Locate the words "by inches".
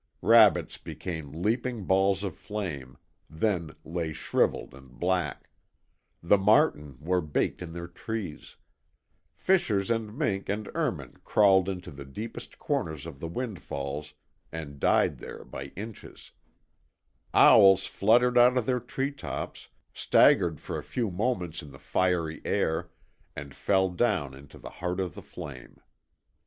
15.45-16.31